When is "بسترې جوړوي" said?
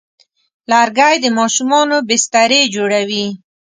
2.07-3.25